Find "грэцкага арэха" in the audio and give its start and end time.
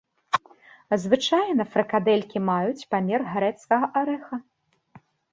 3.33-4.35